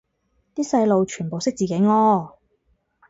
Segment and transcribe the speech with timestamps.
[0.55, 2.33] 啲細路全部識自己屙